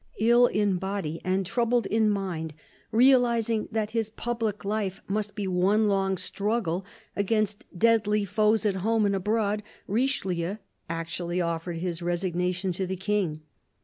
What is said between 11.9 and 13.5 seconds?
resignation to the King.